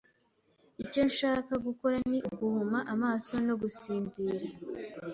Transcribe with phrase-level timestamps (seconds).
[0.83, 4.45] Icyo nshaka gukora ni uguhuma amaso no gusinzira.